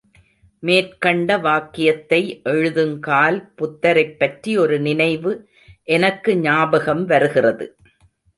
மேற்கண்ட 0.63 1.37
வாக்கியத்தை 1.37 2.19
எழுதுங்கால் 2.43 3.37
புத்தரைப்பற்றி 3.55 4.57
ஒரு 4.57 4.79
நினைவு 4.79 5.33
எனக்கு 5.91 6.33
ஞாபகம் 6.39 7.05
வருகிறது. 7.05 7.67